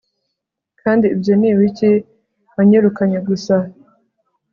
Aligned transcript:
Kandi 0.81 1.05
ibyo 1.15 1.33
ni 1.39 1.47
ibiki 1.51 1.91
Wanyirukanye 2.55 3.19
gusa 3.27 3.55